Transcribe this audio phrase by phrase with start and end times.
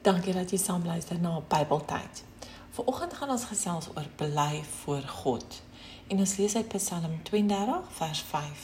[0.00, 2.22] Dankie dat jy saam luister na Bybeltyd.
[2.72, 5.62] Vanoggend gaan ons gesels oor bely voor God.
[6.08, 8.62] En ons lees uit Psalm 32 vers 5.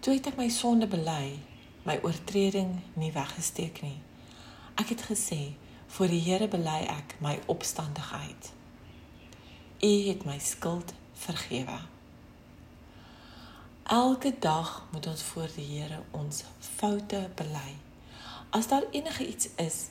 [0.00, 1.36] Toe het ek my sonde bely,
[1.84, 3.98] my oortreding nie weggesteek nie.
[4.80, 5.52] Ek het gesê,
[5.92, 8.50] voor die Here bely ek my opstandigheid.
[9.84, 10.96] U het my skuld
[11.26, 11.76] vergewe.
[13.84, 17.89] Elke dag moet ons voor die Here ons foute bely
[18.50, 19.86] as daar enige iets is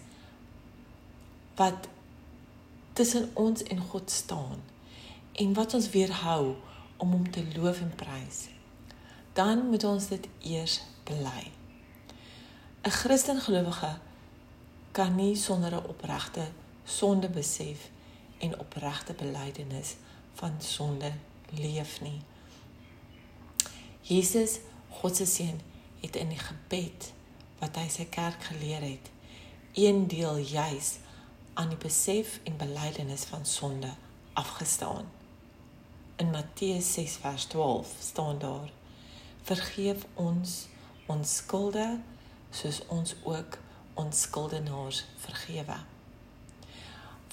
[1.55, 1.88] wat
[2.94, 4.62] tussen ons en God staan
[5.31, 6.55] en wat ons weerhou
[6.98, 8.48] om hom te loof en prys,
[9.34, 11.52] dan moet ons dit eers bely.
[12.84, 13.98] 'n Christen gelowige
[14.91, 16.48] kan nie sonder 'n opregte
[16.84, 17.89] sonde besef
[18.38, 19.95] en opregte belydenis
[20.34, 21.12] van sonde
[21.50, 22.22] leef nie.
[24.02, 25.59] Jesus, God se seun,
[26.00, 27.14] het in die gebed
[27.59, 29.12] wat hy sy kerk geleer het,
[29.73, 30.98] een deel juis
[31.54, 33.92] aan die besef en belydenis van sonde
[34.33, 35.06] afgestaan.
[36.16, 38.72] In Matteus 6 vers 12 staan daar:
[39.44, 40.67] Vergeef ons
[41.06, 42.00] ons skulde
[42.52, 43.58] soos ons ook
[43.94, 45.78] ons skuldenaars vergewe.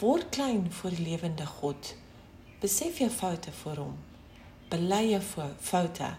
[0.00, 1.94] Word klein voor die lewende God.
[2.60, 3.98] Besef jou foute voor hom.
[4.68, 5.22] Bely jou
[5.60, 6.14] foute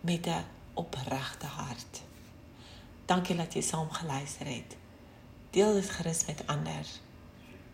[0.00, 2.02] met 'n opregte hart.
[3.10, 4.76] Dankie dat jy saam geluister het.
[5.50, 6.86] Deel dit gerus met ander.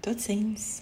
[0.01, 0.81] Totsiens.